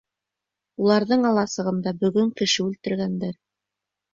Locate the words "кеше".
2.41-2.61